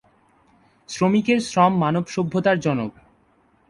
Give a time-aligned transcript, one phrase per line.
[0.89, 2.91] শ্রমিকের শ্রম মানবসভ্যতার জনক।